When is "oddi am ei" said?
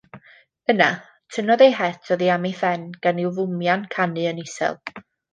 2.15-2.53